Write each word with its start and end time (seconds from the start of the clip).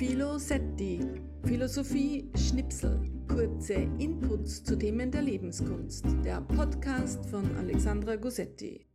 Philosetti, 0.00 0.98
Philosophie 1.44 2.30
Schnipsel, 2.34 3.02
kurze 3.28 3.74
Inputs 3.98 4.64
zu 4.64 4.78
Themen 4.78 5.10
der 5.10 5.20
Lebenskunst, 5.20 6.06
der 6.24 6.40
Podcast 6.40 7.26
von 7.26 7.54
Alexandra 7.58 8.16
Gossetti. 8.16 8.86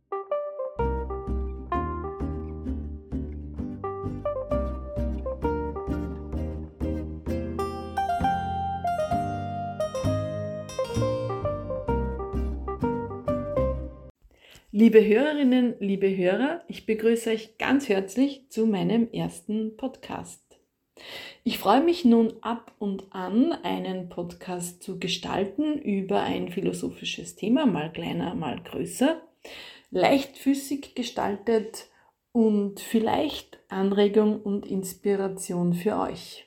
Liebe 14.72 15.06
Hörerinnen, 15.06 15.76
liebe 15.78 16.16
Hörer, 16.16 16.64
ich 16.66 16.84
begrüße 16.84 17.30
euch 17.30 17.58
ganz 17.58 17.88
herzlich 17.88 18.50
zu 18.50 18.66
meinem 18.66 19.08
ersten 19.12 19.76
Podcast. 19.76 20.45
Ich 21.44 21.58
freue 21.58 21.82
mich 21.82 22.04
nun 22.04 22.34
ab 22.40 22.72
und 22.78 23.12
an, 23.12 23.52
einen 23.52 24.08
Podcast 24.08 24.82
zu 24.82 24.98
gestalten 24.98 25.78
über 25.78 26.22
ein 26.22 26.50
philosophisches 26.50 27.36
Thema, 27.36 27.66
mal 27.66 27.92
kleiner, 27.92 28.34
mal 28.34 28.60
größer, 28.62 29.20
leichtfüßig 29.90 30.94
gestaltet 30.94 31.88
und 32.32 32.80
vielleicht 32.80 33.58
Anregung 33.68 34.42
und 34.42 34.66
Inspiration 34.66 35.74
für 35.74 35.98
euch. 35.98 36.46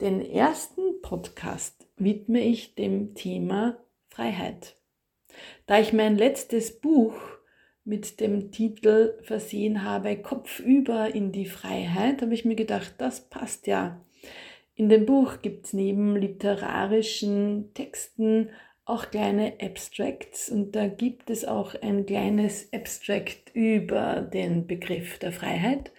Den 0.00 0.20
ersten 0.20 1.00
Podcast 1.02 1.86
widme 1.96 2.40
ich 2.40 2.74
dem 2.74 3.14
Thema 3.14 3.76
Freiheit. 4.08 4.76
Da 5.66 5.78
ich 5.78 5.92
mein 5.92 6.16
letztes 6.16 6.80
Buch 6.80 7.14
mit 7.84 8.20
dem 8.20 8.50
Titel 8.50 9.14
versehen 9.22 9.84
habe, 9.84 10.16
Kopfüber 10.16 11.14
in 11.14 11.32
die 11.32 11.46
Freiheit, 11.46 12.22
habe 12.22 12.34
ich 12.34 12.44
mir 12.44 12.54
gedacht, 12.54 12.94
das 12.98 13.28
passt 13.28 13.66
ja. 13.66 14.00
In 14.74 14.88
dem 14.88 15.06
Buch 15.06 15.42
gibt 15.42 15.66
es 15.66 15.72
neben 15.72 16.16
literarischen 16.16 17.72
Texten 17.74 18.50
auch 18.86 19.10
kleine 19.10 19.54
Abstracts 19.60 20.50
und 20.50 20.72
da 20.76 20.88
gibt 20.88 21.30
es 21.30 21.44
auch 21.44 21.74
ein 21.80 22.04
kleines 22.06 22.72
Abstract 22.72 23.54
über 23.54 24.20
den 24.20 24.66
Begriff 24.66 25.18
der 25.18 25.32
Freiheit. 25.32 25.92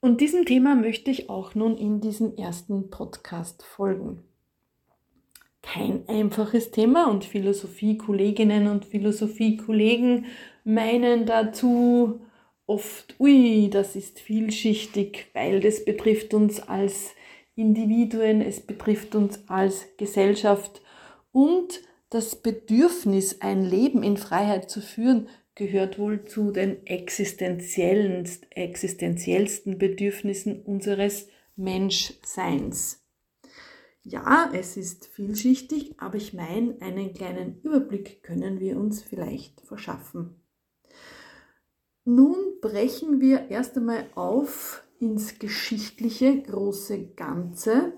Und 0.00 0.20
diesem 0.20 0.44
Thema 0.44 0.74
möchte 0.74 1.10
ich 1.10 1.30
auch 1.30 1.54
nun 1.54 1.76
in 1.76 2.00
diesem 2.00 2.36
ersten 2.36 2.90
Podcast 2.90 3.62
folgen 3.62 4.22
kein 5.66 6.08
einfaches 6.08 6.70
Thema 6.70 7.10
und 7.10 7.24
Philosophiekolleginnen 7.24 8.68
und 8.68 8.84
Philosophiekollegen 8.84 10.26
meinen 10.64 11.26
dazu 11.26 12.20
oft, 12.66 13.16
ui, 13.18 13.68
das 13.70 13.96
ist 13.96 14.20
vielschichtig, 14.20 15.26
weil 15.34 15.60
das 15.60 15.84
betrifft 15.84 16.34
uns 16.34 16.60
als 16.60 17.14
Individuen, 17.56 18.42
es 18.42 18.60
betrifft 18.60 19.14
uns 19.14 19.48
als 19.48 19.86
Gesellschaft 19.96 20.82
und 21.32 21.80
das 22.10 22.36
Bedürfnis, 22.36 23.40
ein 23.40 23.62
Leben 23.62 24.02
in 24.02 24.16
Freiheit 24.16 24.70
zu 24.70 24.80
führen, 24.80 25.28
gehört 25.56 25.98
wohl 25.98 26.24
zu 26.24 26.52
den 26.52 26.86
existenziellsten, 26.86 28.50
existenziellsten 28.52 29.78
Bedürfnissen 29.78 30.62
unseres 30.62 31.28
Menschseins. 31.56 33.05
Ja, 34.08 34.50
es 34.52 34.76
ist 34.76 35.06
vielschichtig, 35.08 35.96
aber 35.98 36.14
ich 36.14 36.32
meine, 36.32 36.80
einen 36.80 37.12
kleinen 37.12 37.60
Überblick 37.62 38.22
können 38.22 38.60
wir 38.60 38.78
uns 38.78 39.02
vielleicht 39.02 39.62
verschaffen. 39.62 40.36
Nun 42.04 42.36
brechen 42.60 43.20
wir 43.20 43.50
erst 43.50 43.76
einmal 43.76 44.06
auf 44.14 44.84
ins 45.00 45.40
geschichtliche 45.40 46.40
große 46.40 47.14
Ganze 47.16 47.94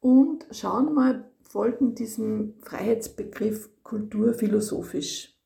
und 0.00 0.46
schauen 0.50 0.94
mal, 0.94 1.30
folgen 1.42 1.94
diesem 1.94 2.54
Freiheitsbegriff 2.60 3.68
kulturphilosophisch. 3.82 5.38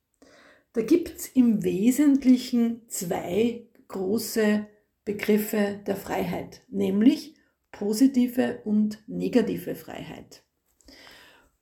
Da 0.72 0.82
gibt 0.82 1.16
es 1.16 1.26
im 1.26 1.64
Wesentlichen 1.64 2.82
zwei 2.86 3.66
große 3.88 4.68
Begriffe 5.04 5.80
der 5.84 5.96
Freiheit, 5.96 6.62
nämlich 6.68 7.34
positive 7.78 8.60
und 8.64 8.98
negative 9.06 9.76
Freiheit. 9.76 10.42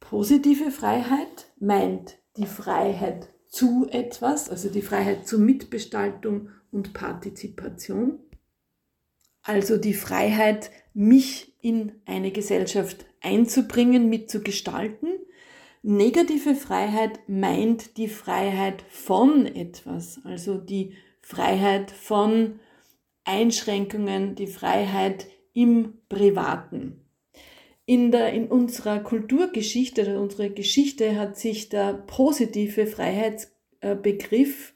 Positive 0.00 0.71
Freiheit 0.71 1.53
meint 1.60 2.16
die 2.38 2.47
Freiheit 2.47 3.28
zu 3.49 3.87
etwas, 3.91 4.49
also 4.49 4.71
die 4.71 4.81
Freiheit 4.81 5.27
zur 5.27 5.41
Mitgestaltung 5.41 6.49
und 6.71 6.94
Partizipation, 6.94 8.19
also 9.43 9.77
die 9.77 9.94
Freiheit, 9.94 10.71
mich 10.94 11.54
in 11.60 11.93
eine 12.06 12.33
Gesellschaft 12.33 13.04
einzubringen, 13.21 14.09
mitzugestalten. 14.09 15.10
Negative 15.83 16.54
Freiheit 16.54 17.21
meint 17.28 17.98
die 17.98 18.09
Freiheit 18.09 18.84
von 18.88 19.44
etwas, 19.44 20.21
also 20.25 20.56
die 20.56 20.94
Freiheit 21.21 21.91
von 21.91 22.59
Einschränkungen, 23.25 24.34
die 24.34 24.47
Freiheit, 24.47 25.27
im 25.56 25.94
Privaten. 26.11 27.00
In, 27.87 28.11
der, 28.11 28.33
in 28.33 28.49
unserer 28.49 29.00
Kulturgeschichte 29.00 30.03
oder 30.03 30.21
unserer 30.21 30.50
Geschichte 30.50 31.19
hat 31.19 31.39
sich 31.39 31.71
der 31.71 31.94
positive 31.94 32.87
Freiheitsbegriff 32.87 34.75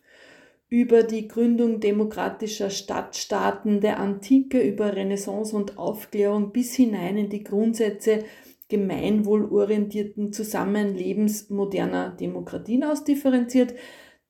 über 0.70 1.02
die 1.02 1.28
Gründung 1.28 1.80
demokratischer 1.80 2.70
Stadtstaaten 2.70 3.80
der 3.80 3.98
Antike, 3.98 4.60
über 4.60 4.96
Renaissance 4.96 5.54
und 5.54 5.76
Aufklärung 5.76 6.52
bis 6.52 6.74
hinein 6.74 7.19
in 7.19 7.28
die 7.28 7.44
Grundsätze 7.44 8.24
gemeinwohlorientierten 8.69 10.32
Zusammenlebens 10.32 11.50
moderner 11.50 12.16
Demokratien 12.19 12.84
ausdifferenziert. 12.84 13.74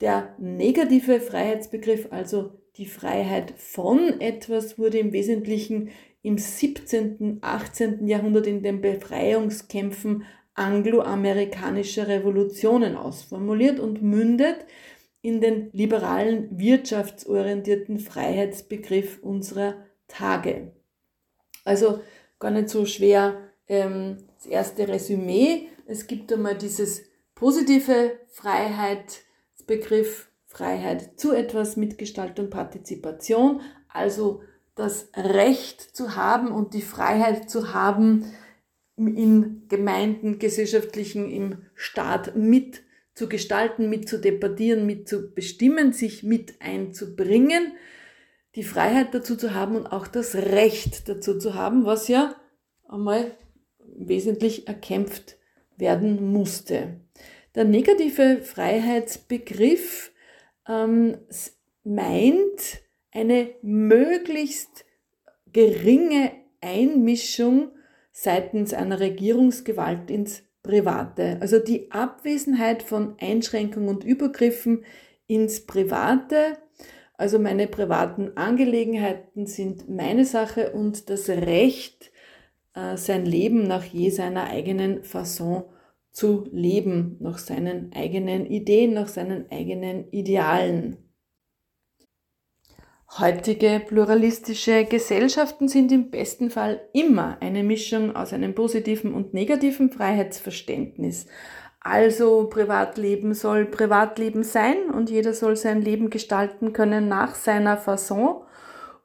Der 0.00 0.34
negative 0.38 1.20
Freiheitsbegriff, 1.20 2.08
also 2.10 2.54
die 2.76 2.86
Freiheit 2.86 3.52
von 3.58 4.20
etwas, 4.20 4.78
wurde 4.78 4.98
im 4.98 5.12
Wesentlichen 5.12 5.90
im 6.22 6.38
17., 6.38 7.38
18. 7.40 8.06
Jahrhundert 8.06 8.46
in 8.46 8.62
den 8.62 8.80
Befreiungskämpfen 8.80 10.24
angloamerikanischer 10.54 12.08
Revolutionen 12.08 12.96
ausformuliert 12.96 13.80
und 13.80 14.02
mündet 14.02 14.66
in 15.22 15.40
den 15.40 15.70
liberalen, 15.72 16.58
wirtschaftsorientierten 16.58 17.98
Freiheitsbegriff 17.98 19.22
unserer 19.22 19.76
Tage. 20.08 20.72
Also 21.64 22.00
gar 22.38 22.50
nicht 22.50 22.68
so 22.68 22.86
schwer 22.86 23.50
ähm, 23.68 24.18
das 24.36 24.46
erste 24.46 24.88
Resümee. 24.88 25.68
Es 25.86 26.06
gibt 26.06 26.32
einmal 26.32 26.56
dieses 26.56 27.02
positive 27.34 28.18
Freiheitsbegriff, 28.28 30.30
Freiheit 30.46 31.18
zu 31.18 31.32
etwas, 31.32 31.76
Mitgestaltung, 31.76 32.50
Partizipation, 32.50 33.60
also 33.88 34.42
das 34.80 35.10
Recht 35.14 35.80
zu 35.80 36.16
haben 36.16 36.48
und 36.48 36.74
die 36.74 36.82
Freiheit 36.82 37.50
zu 37.50 37.72
haben, 37.74 38.24
in 38.96 39.66
Gemeinden, 39.68 40.38
gesellschaftlichen, 40.38 41.30
im 41.30 41.62
Staat 41.74 42.36
mit 42.36 42.82
zu 43.14 43.28
gestalten, 43.28 43.88
mit 43.88 44.08
zu 44.08 44.18
debattieren, 44.18 44.86
mit 44.86 45.08
zu 45.08 45.34
bestimmen, 45.34 45.92
sich 45.92 46.22
mit 46.22 46.60
einzubringen, 46.60 47.72
die 48.54 48.62
Freiheit 48.62 49.14
dazu 49.14 49.36
zu 49.36 49.54
haben 49.54 49.76
und 49.76 49.86
auch 49.86 50.06
das 50.06 50.34
Recht 50.34 51.08
dazu 51.08 51.38
zu 51.38 51.54
haben, 51.54 51.84
was 51.84 52.08
ja 52.08 52.34
einmal 52.88 53.36
wesentlich 53.78 54.68
erkämpft 54.68 55.36
werden 55.76 56.32
musste. 56.32 57.00
Der 57.54 57.64
negative 57.64 58.42
Freiheitsbegriff 58.42 60.12
ähm, 60.68 61.18
meint, 61.84 62.82
eine 63.12 63.50
möglichst 63.62 64.84
geringe 65.52 66.32
Einmischung 66.60 67.72
seitens 68.12 68.74
einer 68.74 69.00
Regierungsgewalt 69.00 70.10
ins 70.10 70.42
Private. 70.62 71.38
Also 71.40 71.58
die 71.58 71.90
Abwesenheit 71.90 72.82
von 72.82 73.16
Einschränkungen 73.18 73.88
und 73.88 74.04
Übergriffen 74.04 74.84
ins 75.26 75.64
Private. 75.66 76.58
Also 77.14 77.38
meine 77.38 77.66
privaten 77.66 78.36
Angelegenheiten 78.36 79.46
sind 79.46 79.88
meine 79.88 80.24
Sache 80.24 80.72
und 80.72 81.10
das 81.10 81.28
Recht, 81.28 82.10
äh, 82.74 82.96
sein 82.96 83.26
Leben 83.26 83.62
nach 83.64 83.84
je 83.84 84.10
seiner 84.10 84.44
eigenen 84.44 85.02
Fasson 85.02 85.64
zu 86.12 86.48
leben, 86.50 87.16
nach 87.20 87.38
seinen 87.38 87.92
eigenen 87.92 88.46
Ideen, 88.46 88.94
nach 88.94 89.08
seinen 89.08 89.50
eigenen 89.50 90.10
Idealen. 90.10 91.09
Heutige 93.18 93.82
pluralistische 93.84 94.84
Gesellschaften 94.84 95.66
sind 95.66 95.90
im 95.90 96.10
besten 96.10 96.48
Fall 96.48 96.80
immer 96.92 97.38
eine 97.40 97.64
Mischung 97.64 98.14
aus 98.14 98.32
einem 98.32 98.54
positiven 98.54 99.14
und 99.14 99.34
negativen 99.34 99.90
Freiheitsverständnis. 99.90 101.26
Also 101.80 102.48
Privatleben 102.48 103.34
soll 103.34 103.66
Privatleben 103.66 104.44
sein 104.44 104.90
und 104.94 105.10
jeder 105.10 105.34
soll 105.34 105.56
sein 105.56 105.82
Leben 105.82 106.10
gestalten 106.10 106.72
können 106.72 107.08
nach 107.08 107.34
seiner 107.34 107.78
Fasson 107.78 108.42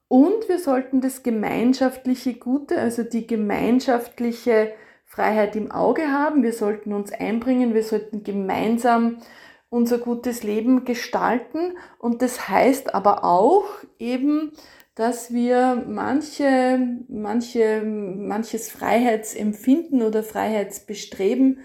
Und 0.08 0.48
wir 0.50 0.60
sollten 0.60 1.02
das 1.02 1.24
gemeinschaftliche 1.24 2.36
Gute, 2.36 2.78
also 2.78 3.02
die 3.02 3.26
gemeinschaftliche 3.26 4.72
Freiheit 5.06 5.56
im 5.56 5.72
Auge 5.72 6.12
haben. 6.12 6.44
Wir 6.44 6.54
sollten 6.54 6.94
uns 6.94 7.12
einbringen, 7.12 7.74
wir 7.74 7.84
sollten 7.84 8.24
gemeinsam 8.24 9.18
unser 9.76 9.98
gutes 9.98 10.42
Leben 10.42 10.86
gestalten. 10.86 11.78
Und 12.00 12.22
das 12.22 12.48
heißt 12.48 12.96
aber 12.96 13.26
auch 13.26 13.66
eben, 14.00 14.54
dass 14.96 15.34
wir 15.34 15.84
manche, 15.88 16.80
manche, 17.10 17.84
manches 17.84 18.72
Freiheitsempfinden 18.72 20.02
oder 20.02 20.24
Freiheitsbestreben 20.24 21.60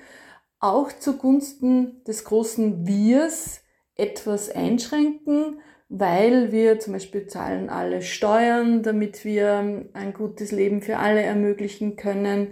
auch 0.58 0.92
zugunsten 0.92 2.02
des 2.04 2.24
großen 2.24 2.86
Wirs 2.86 3.62
etwas 3.94 4.50
einschränken, 4.50 5.60
weil 5.88 6.50
wir 6.50 6.80
zum 6.80 6.94
Beispiel 6.94 7.28
zahlen 7.28 7.70
alle 7.70 8.02
Steuern, 8.02 8.82
damit 8.82 9.24
wir 9.24 9.86
ein 9.92 10.12
gutes 10.12 10.50
Leben 10.50 10.82
für 10.82 10.98
alle 10.98 11.22
ermöglichen 11.22 11.94
können. 11.94 12.48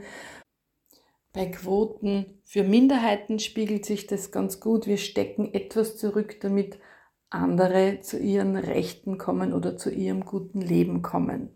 Bei 1.38 1.46
Quoten 1.46 2.40
für 2.43 2.64
Minderheiten 2.64 3.38
spiegelt 3.38 3.87
sich 3.87 4.08
das 4.08 4.32
ganz 4.32 4.58
gut. 4.58 4.88
Wir 4.88 4.96
stecken 4.96 5.55
etwas 5.55 5.96
zurück, 5.96 6.40
damit 6.40 6.81
andere 7.31 8.00
zu 8.00 8.19
ihren 8.19 8.56
Rechten 8.56 9.19
kommen 9.19 9.52
oder 9.52 9.76
zu 9.76 9.93
ihrem 9.93 10.25
guten 10.25 10.61
Leben 10.61 11.00
kommen. 11.00 11.50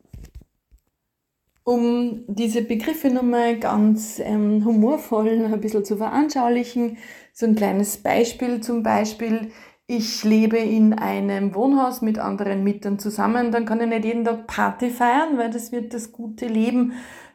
Um 1.65 2.23
diese 2.29 2.63
Begriffe 2.63 3.11
nochmal 3.11 3.59
ganz 3.59 4.21
ähm, 4.21 4.65
humorvoll 4.65 5.47
ein 5.53 5.61
bisschen 5.61 5.85
zu 5.85 5.97
veranschaulichen, 5.97 6.99
so 7.33 7.47
ein 7.47 7.57
kleines 7.57 7.97
Beispiel 7.97 8.61
zum 8.61 8.85
Beispiel, 8.85 9.51
ich 9.89 10.23
lebe 10.23 10.59
in 10.59 10.95
einem 10.95 11.57
Wohnhaus 11.57 12.03
mit 12.03 12.21
anderen 12.21 12.63
Mietern 12.63 13.01
zusammen, 13.01 13.51
dann 13.51 13.67
kann 13.67 13.81
ich 13.81 13.89
nicht 13.89 14.05
jeden 14.05 14.25
Tag 14.25 14.47
Party 14.47 14.91
feiern, 14.91 15.39
weil 15.39 15.51
das 15.51 15.73
wird 15.73 15.93
das 15.93 16.13
gute 16.13 16.47
Leben 16.47 16.93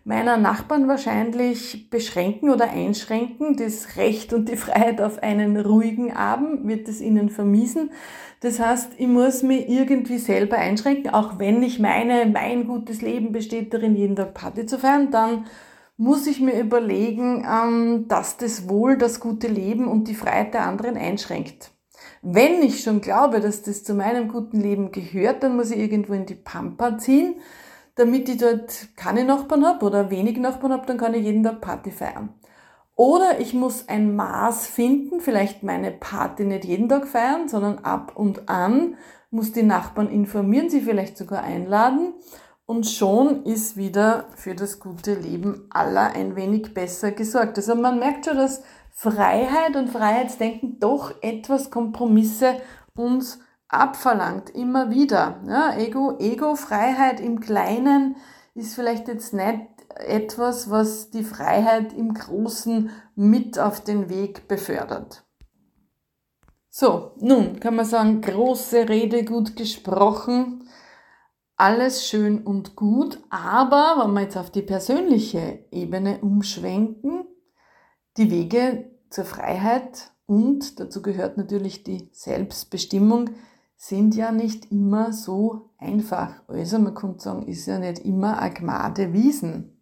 meiner 0.08 0.38
Nachbarn 0.38 0.88
wahrscheinlich 0.88 1.90
beschränken 1.90 2.50
oder 2.50 2.70
einschränken. 2.70 3.58
Das 3.58 3.98
Recht 3.98 4.32
und 4.32 4.48
die 4.48 4.56
Freiheit 4.56 5.02
auf 5.02 5.22
einen 5.22 5.58
ruhigen 5.58 6.16
Abend 6.16 6.66
wird 6.66 6.88
es 6.88 7.02
ihnen 7.02 7.30
vermiesen. 7.30 7.92
Das 8.40 8.60
heißt, 8.60 8.94
ich 8.98 9.08
muss 9.08 9.44
mich 9.44 9.68
irgendwie 9.68 10.18
selber 10.18 10.58
einschränken, 10.58 11.14
auch 11.14 11.40
wenn 11.40 11.62
ich 11.62 11.80
meine, 11.80 12.26
mein 12.26 12.68
gutes 12.68 13.02
Leben 13.02 13.34
besteht 13.34 13.74
darin, 13.74 13.98
jeden 13.98 14.16
Tag 14.16 14.34
Party 14.34 14.66
zu 14.66 14.80
feiern, 14.80 15.12
dann 15.12 15.46
muss 15.98 16.26
ich 16.26 16.40
mir 16.40 16.58
überlegen, 16.58 17.46
ähm, 17.46 18.06
dass 18.08 18.38
das 18.38 18.70
wohl 18.70 18.98
das 18.98 19.20
gute 19.20 19.48
Leben 19.48 19.90
und 19.90 20.08
die 20.08 20.16
Freiheit 20.16 20.54
der 20.54 20.68
anderen 20.68 20.96
einschränkt. 20.96 21.72
Wenn 22.22 22.62
ich 22.62 22.82
schon 22.82 23.02
glaube, 23.02 23.42
dass 23.42 23.62
das 23.62 23.84
zu 23.84 23.94
meinem 23.94 24.30
guten 24.30 24.62
Leben 24.62 24.92
gehört, 24.94 25.44
dann 25.44 25.58
muss 25.58 25.72
ich 25.72 25.80
irgendwo 25.80 26.14
in 26.14 26.26
die 26.26 26.36
Pampa 26.36 26.98
ziehen 26.98 27.36
damit 27.98 28.30
ich 28.30 28.38
dort 28.38 28.96
keine 28.96 29.26
Nachbarn 29.26 29.66
habe 29.66 29.86
oder 29.86 30.10
wenig 30.10 30.38
Nachbarn 30.38 30.72
habe, 30.72 30.86
dann 30.86 30.98
kann 30.98 31.14
ich 31.14 31.24
jeden 31.24 31.44
Tag 31.44 31.62
Party 31.62 31.92
feiern. 31.92 32.30
Oder 32.96 33.40
ich 33.40 33.54
muss 33.54 33.90
ein 33.90 34.16
Maß 34.16 34.68
finden, 34.68 35.20
vielleicht 35.20 35.62
meine 35.62 35.92
Party 35.92 36.46
nicht 36.46 36.66
jeden 36.66 36.90
Tag 36.90 37.08
feiern, 37.08 37.48
sondern 37.48 37.80
ab 37.80 38.14
und 38.16 38.50
an, 38.50 38.96
muss 39.30 39.52
die 39.52 39.64
Nachbarn 39.64 40.10
informieren, 40.10 40.70
sie 40.70 40.82
vielleicht 40.82 41.18
sogar 41.18 41.44
einladen 41.44 42.14
und 42.66 42.86
schon 42.86 43.44
ist 43.46 43.78
wieder 43.78 44.26
für 44.36 44.56
das 44.56 44.80
gute 44.80 45.14
Leben 45.14 45.68
aller 45.70 46.14
ein 46.14 46.36
wenig 46.36 46.74
besser 46.74 47.12
gesorgt. 47.12 47.58
Also 47.58 47.76
man 47.76 48.00
merkt 48.00 48.26
schon, 48.26 48.38
dass 48.38 48.64
Freiheit 48.92 49.76
und 49.76 49.90
Freiheitsdenken 49.90 50.80
doch 50.80 51.14
etwas 51.22 51.72
Kompromisse 51.72 52.56
uns 52.96 53.40
abverlangt, 53.70 54.50
immer 54.52 54.90
wieder. 54.90 55.42
Ja, 55.48 55.78
Ego, 55.78 56.18
Ego-Freiheit 56.20 57.20
im 57.20 57.40
Kleinen 57.40 58.16
ist 58.54 58.76
vielleicht 58.76 59.08
jetzt 59.08 59.34
nicht 59.34 59.62
etwas, 59.96 60.70
was 60.70 61.10
die 61.10 61.24
Freiheit 61.24 61.94
im 61.94 62.14
Großen 62.14 62.90
mit 63.16 63.60
auf 63.60 63.84
den 63.84 64.10
Weg 64.10 64.48
befördert. 64.48 65.24
So, 66.70 67.14
nun 67.20 67.60
kann 67.60 67.76
man 67.76 67.86
sagen, 67.86 68.22
große 68.22 68.88
Rede, 68.88 69.26
gut 69.26 69.56
gesprochen, 69.56 70.70
alles 71.56 72.08
schön 72.08 72.44
und 72.46 72.76
gut, 72.76 73.20
aber 73.32 73.96
wenn 73.98 74.14
wir 74.14 74.22
jetzt 74.22 74.38
auf 74.38 74.52
die 74.52 74.62
persönliche 74.62 75.66
Ebene 75.72 76.20
umschwenken, 76.22 77.26
die 78.18 78.30
Wege 78.30 78.92
zur 79.10 79.26
Freiheit 79.26 80.12
und 80.28 80.80
dazu 80.80 81.02
gehört 81.02 81.38
natürlich 81.38 81.84
die 81.84 82.10
Selbstbestimmung, 82.12 83.32
sind 83.78 84.16
ja 84.16 84.32
nicht 84.32 84.72
immer 84.72 85.14
so 85.14 85.70
einfach. 85.78 86.42
Also 86.48 86.80
man 86.80 86.96
könnte 86.96 87.24
sagen, 87.24 87.48
ist 87.48 87.68
ja 87.68 87.78
nicht 87.78 88.00
immer 88.00 88.38
Gnade 88.50 89.14
Wiesen. 89.14 89.78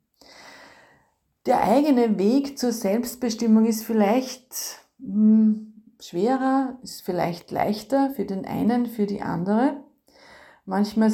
Der 1.46 1.64
eigene 1.64 2.20
Weg 2.20 2.60
zur 2.60 2.74
Selbstbestimmung 2.74 3.66
ist 3.66 3.84
vielleicht 3.84 4.82
hm, 5.00 5.84
schwerer, 6.02 6.78
ist 6.84 7.04
vielleicht 7.04 7.52
leichter 7.52 8.12
für 8.12 8.26
den 8.26 8.46
einen, 8.46 8.86
für 8.86 9.06
die 9.06 9.22
andere. 9.22 9.78
Manchmal 10.66 11.12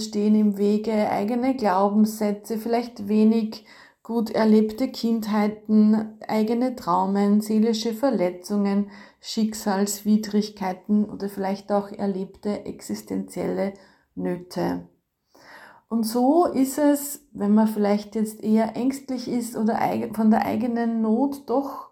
stehen 0.00 0.34
im 0.34 0.56
Wege 0.56 1.10
eigene 1.10 1.56
Glaubenssätze, 1.56 2.58
vielleicht 2.58 3.08
wenig 3.08 3.66
gut 4.04 4.30
erlebte 4.30 4.88
Kindheiten, 4.88 6.18
eigene 6.28 6.76
Traumen, 6.76 7.40
seelische 7.40 7.94
Verletzungen, 7.94 8.90
Schicksalswidrigkeiten 9.20 11.06
oder 11.06 11.30
vielleicht 11.30 11.72
auch 11.72 11.90
erlebte 11.90 12.66
existenzielle 12.66 13.72
Nöte. 14.14 14.86
Und 15.88 16.04
so 16.04 16.44
ist 16.44 16.76
es, 16.76 17.26
wenn 17.32 17.54
man 17.54 17.66
vielleicht 17.66 18.14
jetzt 18.14 18.44
eher 18.44 18.76
ängstlich 18.76 19.26
ist 19.26 19.56
oder 19.56 19.80
von 20.12 20.30
der 20.30 20.44
eigenen 20.44 21.00
Not 21.00 21.48
doch 21.48 21.88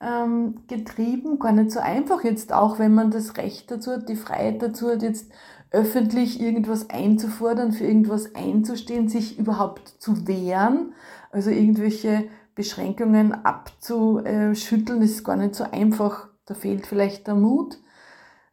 ähm, 0.00 0.62
getrieben, 0.66 1.38
gar 1.38 1.52
nicht 1.52 1.70
so 1.70 1.78
einfach 1.78 2.24
jetzt 2.24 2.52
auch, 2.52 2.80
wenn 2.80 2.94
man 2.94 3.12
das 3.12 3.36
Recht 3.36 3.70
dazu 3.70 3.92
hat, 3.92 4.08
die 4.08 4.16
Freiheit 4.16 4.60
dazu 4.60 4.90
hat, 4.90 5.02
jetzt 5.02 5.30
öffentlich 5.74 6.40
irgendwas 6.40 6.88
einzufordern, 6.88 7.72
für 7.72 7.84
irgendwas 7.84 8.34
einzustehen, 8.34 9.08
sich 9.08 9.38
überhaupt 9.38 9.88
zu 9.98 10.26
wehren, 10.26 10.94
also 11.30 11.50
irgendwelche 11.50 12.24
Beschränkungen 12.54 13.32
abzuschütteln, 13.44 15.02
ist 15.02 15.24
gar 15.24 15.36
nicht 15.36 15.56
so 15.56 15.64
einfach. 15.64 16.28
Da 16.46 16.54
fehlt 16.54 16.86
vielleicht 16.86 17.26
der 17.26 17.34
Mut. 17.34 17.78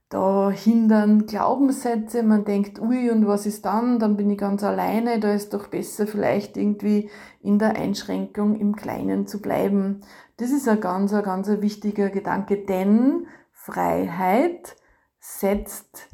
Da 0.10 0.50
hindern 0.50 1.28
Glaubenssätze. 1.28 2.24
Man 2.24 2.44
denkt, 2.44 2.82
ui, 2.82 3.12
und 3.12 3.28
was 3.28 3.46
ist 3.46 3.66
dann? 3.66 4.00
Dann 4.00 4.18
bin 4.18 4.30
ich 4.30 4.40
ganz 4.40 4.64
alleine. 4.64 5.20
Da 5.20 5.34
ist 5.34 5.54
doch 5.54 5.68
besser, 5.68 6.08
vielleicht 6.08 6.58
irgendwie 6.58 7.10
in 7.40 7.60
der 7.60 7.76
Einschränkung 7.76 8.60
im 8.60 8.76
Kleinen 8.76 9.28
zu 9.28 9.42
bleiben. 9.42 10.02
Das 10.38 10.52
ist 10.52 10.68
ein 10.68 10.82
ganz, 10.82 11.14
ein 11.14 11.24
ganz 11.24 11.48
wichtiger 11.48 12.10
Gedanke, 12.10 12.66
denn 12.66 13.28
Freiheit 13.52 14.76
setzt 15.20 16.10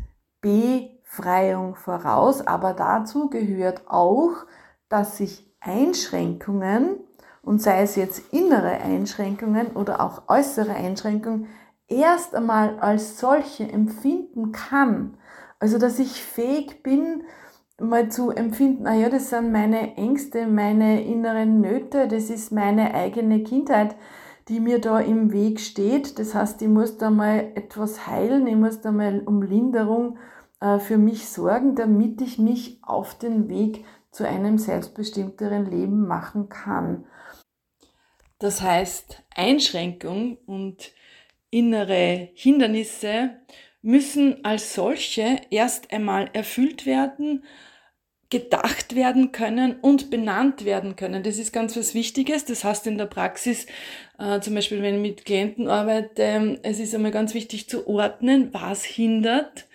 Befreiung 1.09 1.75
voraus, 1.75 2.45
aber 2.45 2.73
dazu 2.73 3.29
gehört 3.29 3.83
auch, 3.87 4.45
dass 4.89 5.17
sich 5.17 5.49
Einschränkungen, 5.59 6.97
und 7.41 7.61
sei 7.61 7.81
es 7.81 7.95
jetzt 7.95 8.33
innere 8.33 8.71
Einschränkungen 8.81 9.67
oder 9.67 10.01
auch 10.01 10.23
äußere 10.27 10.73
Einschränkungen, 10.73 11.47
erst 11.87 12.35
einmal 12.35 12.77
als 12.79 13.19
solche 13.19 13.63
empfinden 13.63 14.51
kann. 14.51 15.17
Also, 15.59 15.77
dass 15.77 15.97
ich 15.97 16.21
fähig 16.21 16.83
bin, 16.83 17.23
mal 17.79 18.09
zu 18.09 18.31
empfinden, 18.31 18.83
na 18.83 18.95
ja, 18.95 19.09
das 19.09 19.29
sind 19.29 19.51
meine 19.51 19.95
Ängste, 19.95 20.45
meine 20.47 21.03
inneren 21.03 21.61
Nöte, 21.61 22.07
das 22.07 22.29
ist 22.29 22.51
meine 22.51 22.93
eigene 22.93 23.43
Kindheit, 23.43 23.95
die 24.49 24.59
mir 24.59 24.79
da 24.79 24.99
im 24.99 25.31
Weg 25.31 25.59
steht. 25.59 26.19
Das 26.19 26.35
heißt, 26.35 26.61
ich 26.61 26.67
muss 26.67 26.97
da 26.97 27.09
mal 27.09 27.51
etwas 27.55 28.07
heilen, 28.07 28.47
ich 28.47 28.55
muss 28.55 28.81
da 28.81 28.91
mal 28.91 29.21
um 29.25 29.41
Linderung 29.41 30.17
für 30.59 30.97
mich 30.97 31.27
sorgen, 31.27 31.75
damit 31.75 32.19
ich 32.21 32.39
mich 32.39 32.79
auf 32.81 33.17
den 33.17 33.47
Weg 33.47 33.85
zu 34.11 34.27
einem 34.27 34.57
selbstbestimmteren 34.57 35.69
Leben 35.69 36.07
machen 36.07 36.49
kann. 36.49 37.05
Das 38.39 38.61
heißt, 38.61 39.23
Einschränkung 39.35 40.37
und 40.45 40.91
innere 41.49 42.29
Hindernisse 42.33 43.31
müssen 43.81 44.43
als 44.43 44.73
solche 44.73 45.39
erst 45.49 45.91
einmal 45.91 46.29
erfüllt 46.33 46.85
werden, 46.85 47.43
gedacht 48.29 48.95
werden 48.95 49.31
können 49.31 49.79
und 49.79 50.09
benannt 50.09 50.65
werden 50.65 50.97
können. 50.97 51.23
Das 51.23 51.37
ist 51.37 51.53
ganz 51.53 51.77
was 51.77 51.93
Wichtiges. 51.93 52.43
Das 52.43 52.63
heißt 52.63 52.85
in 52.87 52.97
der 52.97 53.05
Praxis, 53.05 53.65
äh, 54.19 54.41
zum 54.41 54.55
Beispiel 54.55 54.81
wenn 54.81 54.95
ich 54.95 55.01
mit 55.01 55.25
Klienten 55.25 55.69
arbeite, 55.69 56.59
es 56.63 56.79
ist 56.79 56.93
einmal 56.93 57.11
ganz 57.11 57.33
wichtig 57.33 57.69
zu 57.69 57.87
ordnen, 57.87 58.53
was 58.53 58.83
hindert, 58.83 59.67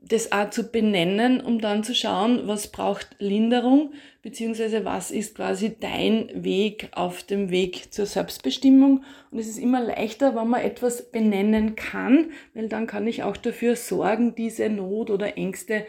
das 0.00 0.32
auch 0.32 0.50
zu 0.50 0.70
benennen, 0.70 1.40
um 1.40 1.60
dann 1.60 1.84
zu 1.84 1.94
schauen, 1.94 2.46
was 2.46 2.68
braucht 2.68 3.16
Linderung, 3.18 3.92
beziehungsweise 4.22 4.84
was 4.84 5.10
ist 5.10 5.34
quasi 5.34 5.76
dein 5.78 6.30
Weg 6.44 6.88
auf 6.92 7.22
dem 7.22 7.50
Weg 7.50 7.92
zur 7.92 8.06
Selbstbestimmung. 8.06 9.04
Und 9.30 9.38
es 9.38 9.48
ist 9.48 9.58
immer 9.58 9.82
leichter, 9.82 10.34
wenn 10.34 10.48
man 10.48 10.62
etwas 10.62 11.10
benennen 11.10 11.76
kann, 11.76 12.30
weil 12.54 12.68
dann 12.68 12.86
kann 12.86 13.06
ich 13.06 13.22
auch 13.22 13.36
dafür 13.36 13.76
sorgen, 13.76 14.34
diese 14.34 14.68
Not 14.70 15.10
oder 15.10 15.36
Ängste 15.36 15.84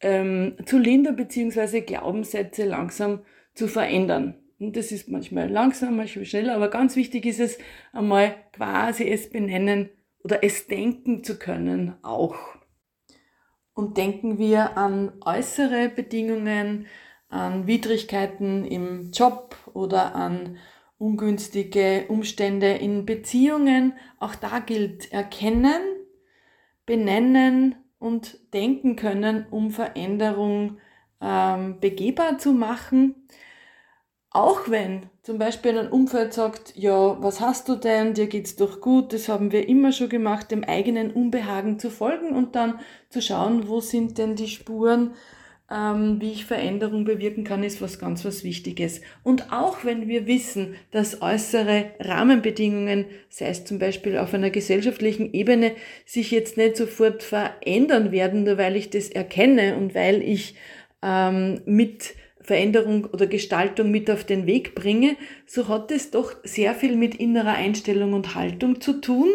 ähm, 0.00 0.56
zu 0.66 0.78
lindern 0.78 1.16
bzw. 1.16 1.80
Glaubenssätze 1.80 2.64
langsam 2.64 3.20
zu 3.54 3.68
verändern. 3.68 4.34
Und 4.58 4.76
das 4.76 4.92
ist 4.92 5.08
manchmal 5.08 5.50
langsam, 5.50 5.96
manchmal 5.96 6.24
schneller, 6.24 6.54
aber 6.54 6.68
ganz 6.68 6.96
wichtig 6.96 7.26
ist 7.26 7.40
es 7.40 7.58
einmal 7.92 8.34
quasi 8.52 9.08
es 9.08 9.28
benennen 9.28 9.90
oder 10.22 10.42
es 10.42 10.66
denken 10.66 11.24
zu 11.24 11.38
können 11.38 11.94
auch. 12.02 12.55
Und 13.76 13.98
denken 13.98 14.38
wir 14.38 14.78
an 14.78 15.12
äußere 15.22 15.90
Bedingungen, 15.90 16.86
an 17.28 17.66
Widrigkeiten 17.66 18.64
im 18.64 19.10
Job 19.10 19.54
oder 19.74 20.14
an 20.14 20.56
ungünstige 20.96 22.06
Umstände 22.08 22.68
in 22.72 23.04
Beziehungen. 23.04 23.92
Auch 24.18 24.34
da 24.34 24.60
gilt 24.60 25.12
erkennen, 25.12 25.82
benennen 26.86 27.74
und 27.98 28.38
denken 28.54 28.96
können, 28.96 29.44
um 29.50 29.70
Veränderung 29.70 30.78
ähm, 31.20 31.78
begehbar 31.78 32.38
zu 32.38 32.54
machen. 32.54 33.26
Auch 34.36 34.68
wenn 34.68 35.06
zum 35.22 35.38
Beispiel 35.38 35.78
ein 35.78 35.88
Umfeld 35.88 36.34
sagt, 36.34 36.74
ja, 36.76 37.16
was 37.22 37.40
hast 37.40 37.70
du 37.70 37.74
denn, 37.74 38.12
dir 38.12 38.26
geht's 38.26 38.54
doch 38.54 38.82
gut, 38.82 39.14
das 39.14 39.30
haben 39.30 39.50
wir 39.50 39.66
immer 39.66 39.92
schon 39.92 40.10
gemacht, 40.10 40.50
dem 40.50 40.62
eigenen 40.62 41.10
Unbehagen 41.10 41.78
zu 41.78 41.88
folgen 41.88 42.36
und 42.36 42.54
dann 42.54 42.78
zu 43.08 43.22
schauen, 43.22 43.66
wo 43.66 43.80
sind 43.80 44.18
denn 44.18 44.36
die 44.36 44.48
Spuren, 44.48 45.12
ähm, 45.70 46.20
wie 46.20 46.32
ich 46.32 46.44
Veränderung 46.44 47.06
bewirken 47.06 47.44
kann, 47.44 47.64
ist 47.64 47.80
was 47.80 47.98
ganz 47.98 48.26
was 48.26 48.44
Wichtiges. 48.44 49.00
Und 49.22 49.54
auch 49.54 49.84
wenn 49.84 50.06
wir 50.06 50.26
wissen, 50.26 50.74
dass 50.90 51.22
äußere 51.22 51.92
Rahmenbedingungen, 51.98 53.06
sei 53.30 53.46
es 53.46 53.64
zum 53.64 53.78
Beispiel 53.78 54.18
auf 54.18 54.34
einer 54.34 54.50
gesellschaftlichen 54.50 55.32
Ebene, 55.32 55.72
sich 56.04 56.30
jetzt 56.30 56.58
nicht 56.58 56.76
sofort 56.76 57.22
verändern 57.22 58.12
werden, 58.12 58.44
nur 58.44 58.58
weil 58.58 58.76
ich 58.76 58.90
das 58.90 59.08
erkenne 59.08 59.78
und 59.78 59.94
weil 59.94 60.20
ich 60.20 60.56
ähm, 61.02 61.62
mit 61.64 62.12
Veränderung 62.46 63.06
oder 63.06 63.26
Gestaltung 63.26 63.90
mit 63.90 64.08
auf 64.08 64.24
den 64.24 64.46
Weg 64.46 64.76
bringe, 64.76 65.16
so 65.46 65.66
hat 65.66 65.90
es 65.90 66.12
doch 66.12 66.32
sehr 66.44 66.74
viel 66.74 66.96
mit 66.96 67.16
innerer 67.16 67.54
Einstellung 67.54 68.12
und 68.12 68.36
Haltung 68.36 68.80
zu 68.80 69.00
tun. 69.00 69.28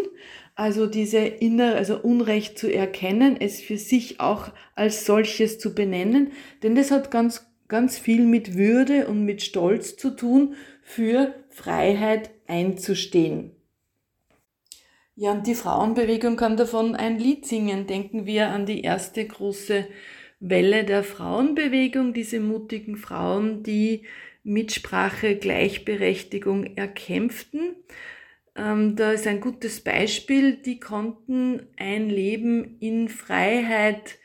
Also 0.56 0.88
diese 0.88 1.18
innere, 1.18 1.76
also 1.76 2.00
Unrecht 2.00 2.58
zu 2.58 2.74
erkennen, 2.74 3.36
es 3.40 3.62
für 3.62 3.78
sich 3.78 4.22
auch 4.22 4.50
als 4.76 5.06
solches 5.06 5.60
zu 5.60 5.76
benennen, 5.76 6.32
denn 6.64 6.76
das 6.76 6.92
hat 6.92 7.12
ganz, 7.12 7.46
ganz 7.68 7.98
viel 7.98 8.26
mit 8.26 8.56
Würde 8.56 9.08
und 9.08 9.26
mit 9.26 9.42
Stolz 9.42 9.98
zu 9.98 10.12
tun, 10.12 10.56
für 10.82 11.36
Freiheit 11.50 12.32
einzustehen. 12.48 13.52
Ja, 15.16 15.34
und 15.34 15.48
die 15.48 15.56
Frauenbewegung 15.56 16.38
kann 16.38 16.56
davon 16.56 16.96
ein 16.96 17.20
Lied 17.20 17.46
singen. 17.46 17.88
Denken 17.88 18.26
wir 18.26 18.50
an 18.50 18.66
die 18.66 18.82
erste 18.82 19.26
große 19.26 19.86
Welle 20.42 20.84
der 20.84 21.04
Frauenbewegung, 21.04 22.14
diese 22.14 22.40
mutigen 22.40 22.98
Frauen, 22.98 23.64
die 23.64 24.04
Mitsprache, 24.44 25.36
Gleichberechtigung 25.36 26.76
erkämpften. 26.76 27.76
Ähm, 28.56 28.96
da 28.96 29.12
ist 29.12 29.28
ein 29.28 29.40
gutes 29.40 29.82
Beispiel, 29.82 30.56
die 30.56 30.80
konnten 30.80 31.68
ein 31.78 32.10
Leben 32.10 32.78
in 32.80 33.08
Freiheit 33.08 34.18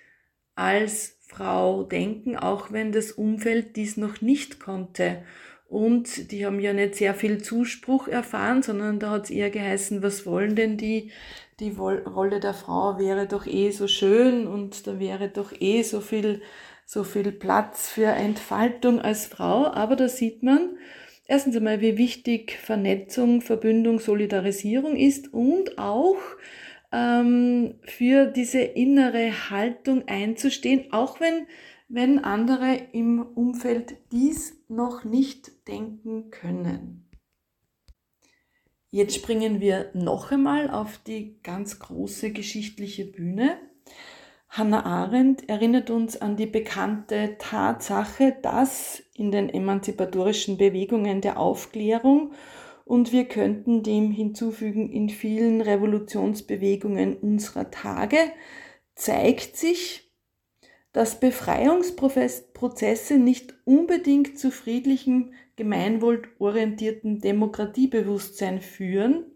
als 0.55 1.19
Frau 1.21 1.83
denken, 1.83 2.37
auch 2.37 2.73
wenn 2.73 2.93
das 2.93 3.13
Umfeld 3.13 3.77
dies 3.77 3.99
noch 3.99 4.23
nicht 4.23 4.59
konnte. 4.59 5.23
Und 5.69 6.31
die 6.31 6.47
haben 6.47 6.61
ja 6.61 6.73
nicht 6.73 6.95
sehr 6.95 7.13
viel 7.13 7.43
Zuspruch 7.43 8.09
erfahren, 8.09 8.63
sondern 8.63 9.01
da 9.01 9.11
hat 9.11 9.25
es 9.25 9.31
eher 9.31 9.51
geheißen, 9.51 10.03
was 10.03 10.25
wollen 10.25 10.55
denn 10.57 10.79
die 10.79 11.11
die 11.61 11.71
Rolle 11.71 12.41
der 12.41 12.55
Frau 12.55 12.99
wäre 12.99 13.27
doch 13.27 13.47
eh 13.47 13.71
so 13.71 13.89
schön 13.89 14.47
und 14.47 14.87
da 14.87 14.99
wäre 14.99 15.29
doch 15.29 15.53
eh 15.59 15.83
so 15.83 16.01
viel, 16.01 16.43
so 16.85 17.03
viel 17.03 17.33
Platz 17.33 17.89
für 17.89 18.07
Entfaltung 18.09 19.01
als 19.01 19.27
Frau. 19.27 19.67
Aber 19.67 19.97
da 19.97 20.09
sieht 20.09 20.43
man 20.43 20.77
erstens 21.27 21.57
einmal, 21.57 21.81
wie 21.81 21.97
wichtig 21.97 22.59
Vernetzung, 22.59 23.41
Verbündung, 23.41 24.01
Solidarisierung 24.01 24.97
ist 24.97 25.33
und 25.33 25.79
auch 25.79 26.19
ähm, 26.93 27.77
für 27.85 28.27
diese 28.27 28.61
innere 28.61 29.51
Haltung 29.51 30.07
einzustehen, 30.09 30.93
auch 30.93 31.21
wenn, 31.21 31.47
wenn 31.89 32.19
andere 32.19 32.79
im 32.93 33.23
Umfeld 33.23 33.97
dies 34.13 34.61
noch 34.69 35.05
nicht 35.05 35.67
denken 35.69 36.31
können. 36.31 37.06
Jetzt 38.97 39.15
springen 39.15 39.61
wir 39.61 39.91
noch 39.93 40.33
einmal 40.33 40.71
auf 40.71 40.99
die 41.07 41.37
ganz 41.43 41.81
große 41.81 42.31
geschichtliche 42.31 43.05
Bühne. 43.05 43.59
Hannah 44.49 44.87
Arendt 44.87 45.51
erinnert 45.51 45.91
uns 45.91 46.19
an 46.19 46.37
die 46.37 46.47
bekannte 46.47 47.37
Tatsache, 47.39 48.39
dass 48.41 49.03
in 49.13 49.31
den 49.31 49.51
emanzipatorischen 49.51 50.57
Bewegungen 50.57 51.21
der 51.21 51.39
Aufklärung 51.39 52.33
und 52.87 53.13
wir 53.13 53.27
könnten 53.27 53.83
dem 53.83 54.13
hinzufügen, 54.13 54.91
in 54.91 55.11
vielen 55.11 55.61
Revolutionsbewegungen 55.61 57.19
unserer 57.19 57.71
Tage 57.71 58.17
zeigt 58.95 59.59
sich, 59.59 60.06
dass 60.97 61.21
Befreiungsprozesse 61.21 63.19
nicht 63.19 63.53
unbedingt 63.67 64.39
zu 64.39 64.51
friedlichem, 64.51 65.35
gemeinwohlorientierten 65.57 67.21
Demokratiebewusstsein 67.21 68.63
führen. 68.63 69.27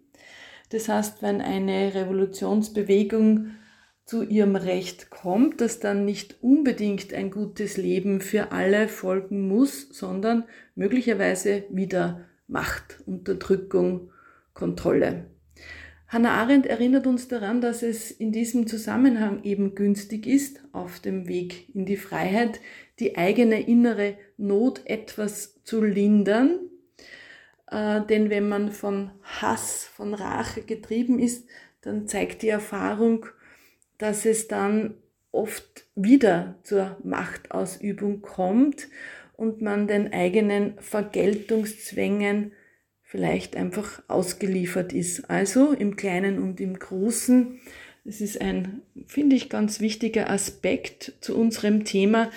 Das 0.71 0.89
heißt, 0.89 1.21
wenn 1.21 1.43
eine 1.43 1.95
Revolutionsbewegung 1.95 3.51
zu 4.07 4.23
ihrem 4.23 4.57
Recht 4.57 5.11
kommt, 5.11 5.61
dass 5.61 5.81
dann 5.81 6.07
nicht 6.07 6.43
unbedingt 6.43 7.13
ein 7.13 7.31
gutes 7.31 7.77
Leben 7.77 8.23
für 8.23 8.53
alle 8.53 8.89
folgen 8.89 9.47
muss, 9.47 9.87
sondern 9.91 10.45
möglicherweise 10.75 11.65
wieder 11.69 12.25
Macht, 12.47 13.03
Unterdrückung, 13.05 14.13
Kontrolle. 14.55 15.27
Hannah 16.11 16.43
Arendt 16.43 16.67
erinnert 16.67 17.07
uns 17.07 17.29
daran, 17.29 17.61
dass 17.61 17.85
es 17.85 18.11
in 18.11 18.33
diesem 18.33 18.67
Zusammenhang 18.67 19.45
eben 19.45 19.77
günstig 19.77 20.27
ist, 20.27 20.61
auf 20.73 20.99
dem 20.99 21.29
Weg 21.29 21.73
in 21.73 21.87
die 21.87 21.97
Freiheit 21.97 22.59
die 22.99 23.17
eigene 23.17 23.61
innere 23.61 24.19
Not 24.37 24.83
etwas 24.87 25.63
zu 25.63 25.81
lindern. 25.81 26.59
Äh, 27.71 28.01
denn 28.07 28.29
wenn 28.29 28.49
man 28.49 28.73
von 28.73 29.13
Hass, 29.23 29.85
von 29.85 30.13
Rache 30.15 30.63
getrieben 30.63 31.21
ist, 31.21 31.49
dann 31.81 32.09
zeigt 32.09 32.43
die 32.43 32.49
Erfahrung, 32.49 33.27
dass 33.97 34.27
es 34.27 34.49
dann 34.49 34.95
oft 35.31 35.87
wieder 35.95 36.57
zur 36.65 36.99
Machtausübung 37.05 38.21
kommt 38.21 38.89
und 39.37 39.63
man 39.63 39.87
den 39.87 40.13
eigenen 40.13 40.77
Vergeltungszwängen 40.81 42.51
vielleicht 43.11 43.57
einfach 43.57 44.05
ausgeliefert 44.07 44.93
ist. 44.93 45.29
Also 45.29 45.73
im 45.73 45.97
Kleinen 45.97 46.41
und 46.41 46.61
im 46.61 46.79
Großen. 46.79 47.59
Das 48.05 48.21
ist 48.21 48.41
ein, 48.41 48.83
finde 49.07 49.35
ich, 49.35 49.51
ganz 49.51 49.81
wichtiger 49.81 50.31
Aspekt 50.31 51.15
zu 51.21 51.37
unserem 51.37 51.85
Thema. 51.85 52.31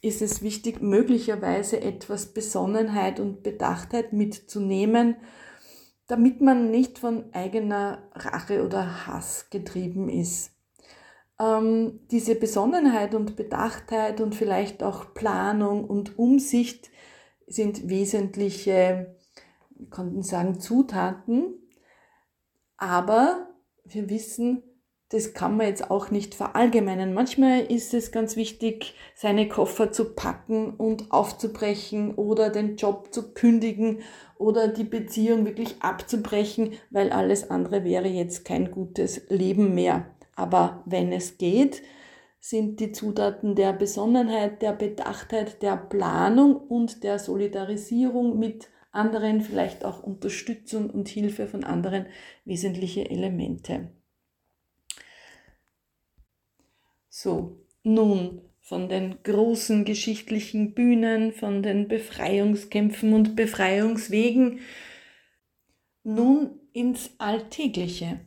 Ist 0.00 0.20
es 0.20 0.42
wichtig, 0.42 0.82
möglicherweise 0.82 1.80
etwas 1.80 2.34
Besonnenheit 2.34 3.20
und 3.20 3.44
Bedachtheit 3.44 4.12
mitzunehmen, 4.12 5.14
damit 6.08 6.40
man 6.40 6.72
nicht 6.72 6.98
von 6.98 7.32
eigener 7.32 8.02
Rache 8.12 8.64
oder 8.64 9.06
Hass 9.06 9.50
getrieben 9.50 10.08
ist. 10.08 10.50
Ähm, 11.38 12.00
diese 12.10 12.34
Besonnenheit 12.34 13.14
und 13.14 13.36
Bedachtheit 13.36 14.20
und 14.20 14.34
vielleicht 14.34 14.82
auch 14.82 15.14
Planung 15.14 15.84
und 15.84 16.18
Umsicht 16.18 16.90
sind 17.46 17.88
wesentliche 17.88 19.14
wir 19.82 19.90
konnten 19.90 20.22
sagen 20.22 20.60
Zutaten, 20.60 21.54
aber 22.76 23.48
wir 23.84 24.08
wissen, 24.08 24.62
das 25.08 25.34
kann 25.34 25.56
man 25.56 25.66
jetzt 25.66 25.90
auch 25.90 26.10
nicht 26.10 26.36
verallgemeinern. 26.36 27.12
Manchmal 27.12 27.60
ist 27.60 27.92
es 27.92 28.12
ganz 28.12 28.36
wichtig, 28.36 28.94
seine 29.16 29.48
Koffer 29.48 29.90
zu 29.90 30.14
packen 30.14 30.70
und 30.76 31.10
aufzubrechen 31.10 32.14
oder 32.14 32.48
den 32.48 32.76
Job 32.76 33.12
zu 33.12 33.34
kündigen 33.34 33.98
oder 34.38 34.68
die 34.68 34.84
Beziehung 34.84 35.44
wirklich 35.44 35.82
abzubrechen, 35.82 36.74
weil 36.90 37.10
alles 37.10 37.50
andere 37.50 37.84
wäre 37.84 38.08
jetzt 38.08 38.44
kein 38.44 38.70
gutes 38.70 39.28
Leben 39.28 39.74
mehr. 39.74 40.06
Aber 40.36 40.82
wenn 40.86 41.12
es 41.12 41.38
geht, 41.38 41.82
sind 42.38 42.78
die 42.78 42.92
Zutaten 42.92 43.56
der 43.56 43.72
Besonnenheit, 43.72 44.62
der 44.62 44.72
Bedachtheit, 44.72 45.60
der 45.60 45.76
Planung 45.76 46.56
und 46.56 47.02
der 47.02 47.18
Solidarisierung 47.18 48.38
mit 48.38 48.68
anderen, 48.92 49.40
vielleicht 49.40 49.84
auch 49.84 50.02
Unterstützung 50.02 50.90
und 50.90 51.08
Hilfe 51.08 51.46
von 51.46 51.64
anderen 51.64 52.06
wesentliche 52.44 53.10
Elemente. 53.10 53.90
So, 57.08 57.60
nun 57.82 58.42
von 58.60 58.88
den 58.88 59.22
großen 59.22 59.84
geschichtlichen 59.84 60.74
Bühnen, 60.74 61.32
von 61.32 61.62
den 61.62 61.88
Befreiungskämpfen 61.88 63.12
und 63.12 63.34
Befreiungswegen, 63.34 64.60
nun 66.04 66.60
ins 66.72 67.10
Alltägliche. 67.18 68.20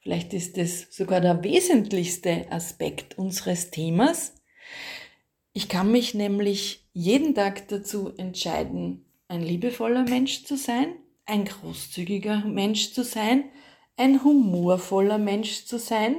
Vielleicht 0.00 0.32
ist 0.32 0.56
es 0.56 0.94
sogar 0.94 1.20
der 1.20 1.44
wesentlichste 1.44 2.50
Aspekt 2.50 3.18
unseres 3.18 3.70
Themas, 3.70 4.34
Ich 5.52 5.68
kann 5.68 5.90
mich 5.90 6.14
nämlich 6.14 6.88
jeden 6.92 7.34
Tag 7.34 7.66
dazu 7.66 8.14
entscheiden, 8.16 9.04
ein 9.28 9.42
liebevoller 9.42 10.04
Mensch 10.04 10.44
zu 10.44 10.56
sein, 10.56 10.88
ein 11.26 11.44
großzügiger 11.44 12.44
Mensch 12.46 12.92
zu 12.92 13.04
sein, 13.04 13.44
ein 13.96 14.24
humorvoller 14.24 15.18
Mensch 15.18 15.66
zu 15.66 15.78
sein. 15.78 16.16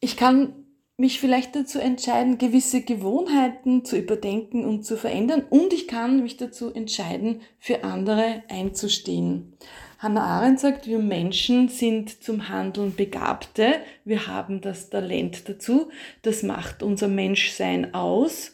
Ich 0.00 0.16
kann 0.16 0.54
mich 0.96 1.20
vielleicht 1.20 1.54
dazu 1.54 1.78
entscheiden, 1.78 2.38
gewisse 2.38 2.82
Gewohnheiten 2.82 3.84
zu 3.84 3.96
überdenken 3.96 4.64
und 4.64 4.84
zu 4.84 4.96
verändern 4.96 5.44
und 5.48 5.72
ich 5.72 5.86
kann 5.86 6.22
mich 6.22 6.36
dazu 6.36 6.72
entscheiden, 6.72 7.40
für 7.58 7.84
andere 7.84 8.42
einzustehen. 8.48 9.56
Hannah 10.00 10.24
Arendt 10.24 10.60
sagt, 10.60 10.86
wir 10.86 10.98
Menschen 10.98 11.68
sind 11.68 12.22
zum 12.22 12.48
Handeln 12.48 12.94
Begabte, 12.94 13.74
wir 14.04 14.26
haben 14.28 14.60
das 14.60 14.90
Talent 14.90 15.48
dazu, 15.48 15.88
das 16.22 16.42
macht 16.42 16.82
unser 16.82 17.08
Menschsein 17.08 17.94
aus. 17.94 18.52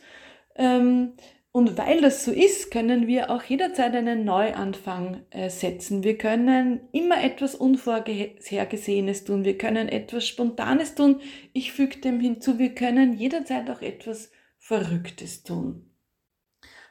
Ähm, 0.55 1.13
und 1.57 1.79
weil 1.79 2.01
das 2.01 2.25
so 2.25 2.33
ist, 2.33 2.73
können 2.73 3.07
wir 3.07 3.31
auch 3.31 3.45
jederzeit 3.45 3.95
einen 3.95 4.25
Neuanfang 4.25 5.23
äh, 5.31 5.49
setzen. 5.49 6.03
Wir 6.03 6.19
können 6.19 6.89
immer 6.91 7.23
etwas 7.23 7.55
Unvorhergesehenes 7.55 9.23
tun. 9.23 9.45
Wir 9.45 9.57
können 9.57 9.89
etwas 9.89 10.27
Spontanes 10.27 10.97
tun. 10.97 11.21
Ich 11.53 11.71
füge 11.71 11.99
dem 11.99 12.19
hinzu, 12.19 12.59
wir 12.59 12.75
können 12.75 13.17
jederzeit 13.17 13.71
auch 13.71 13.83
etwas 13.83 14.33
Verrücktes 14.59 15.45
tun. 15.45 15.95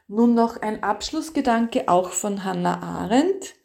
Nun 0.07 0.33
noch 0.33 0.61
ein 0.61 0.81
Abschlussgedanke 0.81 1.89
auch 1.89 2.11
von 2.11 2.45
Hannah 2.45 2.81
Arendt, 2.81 3.55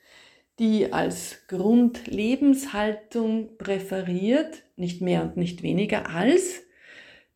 die 0.58 0.92
als 0.92 1.46
Grundlebenshaltung 1.46 3.56
präferiert, 3.56 4.64
nicht 4.74 5.00
mehr 5.00 5.22
und 5.22 5.36
nicht 5.36 5.62
weniger 5.62 6.10
als 6.10 6.62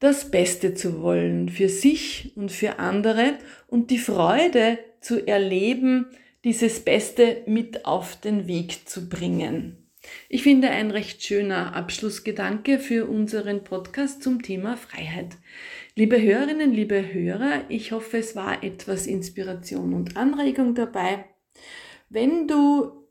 das 0.03 0.33
Beste 0.33 0.75
zu 0.75 1.01
wollen 1.01 1.49
für 1.49 1.69
sich 1.69 2.33
und 2.35 2.51
für 2.51 2.81
andere 2.81 3.39
und 3.69 3.93
die 3.93 3.99
Freude 3.99 4.79
zu 5.01 5.29
erleben, 5.29 6.07
dieses 6.43 6.81
Beste 6.81 7.43
mit 7.47 7.85
auf 7.85 8.21
den 8.21 8.49
Weg 8.49 8.89
zu 8.89 9.09
bringen. 9.09 9.77
Ich 10.29 10.43
finde 10.43 10.71
ein 10.71 10.91
recht 10.91 11.23
schöner 11.23 11.77
Abschlussgedanke 11.77 12.81
für 12.81 13.07
unseren 13.07 13.63
Podcast 13.63 14.25
zum 14.25 14.43
Thema 14.43 14.77
Freiheit. 14.77 15.37
Liebe 15.95 16.21
Hörerinnen, 16.21 16.73
liebe 16.73 17.15
Hörer, 17.15 17.63
ich 17.69 17.93
hoffe, 17.93 18.19
es 18.19 18.35
war 18.35 18.65
etwas 18.65 19.07
Inspiration 19.07 19.95
und 19.95 20.17
Anregung 20.17 20.75
dabei. 20.75 21.27
Wenn 22.09 22.49
du 22.49 23.02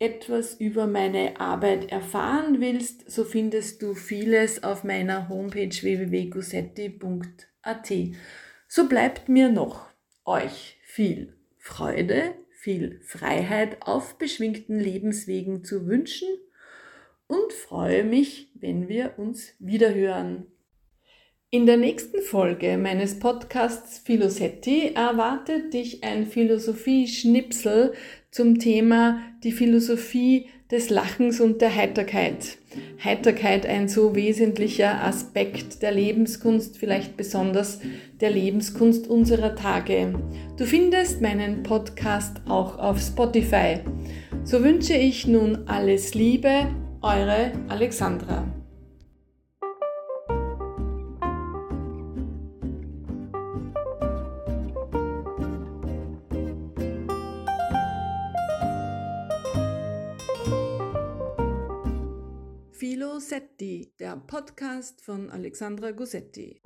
etwas 0.00 0.54
über 0.54 0.86
meine 0.86 1.38
Arbeit 1.38 1.92
erfahren 1.92 2.60
willst, 2.60 3.10
so 3.10 3.24
findest 3.24 3.82
du 3.82 3.94
vieles 3.94 4.64
auf 4.64 4.82
meiner 4.82 5.28
Homepage 5.28 5.68
www.gusetti.at. 5.68 7.92
So 8.66 8.88
bleibt 8.88 9.28
mir 9.28 9.50
noch 9.50 9.90
euch 10.24 10.78
viel 10.84 11.36
Freude, 11.58 12.34
viel 12.50 12.98
Freiheit 13.02 13.82
auf 13.82 14.16
beschwingten 14.16 14.80
Lebenswegen 14.80 15.64
zu 15.64 15.86
wünschen 15.86 16.28
und 17.26 17.52
freue 17.52 18.02
mich, 18.02 18.50
wenn 18.54 18.88
wir 18.88 19.18
uns 19.18 19.52
wiederhören. 19.58 20.46
In 21.52 21.66
der 21.66 21.78
nächsten 21.78 22.22
Folge 22.22 22.78
meines 22.78 23.18
Podcasts 23.18 23.98
Philosetti 23.98 24.92
erwartet 24.94 25.74
dich 25.74 26.04
ein 26.04 26.24
Philosophie-Schnipsel 26.24 27.92
zum 28.30 28.60
Thema 28.60 29.18
die 29.42 29.50
Philosophie 29.50 30.46
des 30.70 30.90
Lachens 30.90 31.40
und 31.40 31.60
der 31.60 31.74
Heiterkeit. 31.74 32.56
Heiterkeit 33.02 33.66
ein 33.66 33.88
so 33.88 34.14
wesentlicher 34.14 35.02
Aspekt 35.02 35.82
der 35.82 35.90
Lebenskunst, 35.90 36.78
vielleicht 36.78 37.16
besonders 37.16 37.80
der 38.20 38.30
Lebenskunst 38.30 39.08
unserer 39.08 39.56
Tage. 39.56 40.14
Du 40.56 40.64
findest 40.64 41.20
meinen 41.20 41.64
Podcast 41.64 42.42
auch 42.46 42.78
auf 42.78 43.00
Spotify. 43.00 43.80
So 44.44 44.62
wünsche 44.62 44.94
ich 44.94 45.26
nun 45.26 45.66
alles 45.66 46.14
Liebe, 46.14 46.68
eure 47.02 47.50
Alexandra. 47.66 48.46
Der 64.10 64.16
Podcast 64.16 65.00
von 65.02 65.30
Alexandra 65.30 65.92
Gossetti. 65.92 66.60